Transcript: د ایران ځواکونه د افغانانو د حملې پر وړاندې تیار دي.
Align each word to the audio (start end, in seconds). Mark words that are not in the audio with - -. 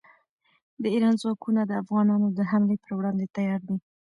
د 0.81 0.83
ایران 0.93 1.15
ځواکونه 1.21 1.61
د 1.65 1.71
افغانانو 1.81 2.27
د 2.37 2.39
حملې 2.51 2.75
پر 2.83 2.91
وړاندې 2.97 3.25
تیار 3.35 3.61
دي. 3.67 3.77